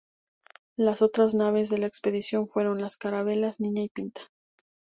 [0.77, 4.21] Las otras dos naves de la expedición fueron las carabelas "Niña" y "Pinta".